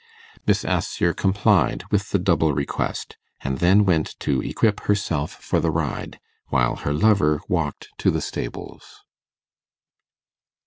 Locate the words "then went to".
3.59-4.41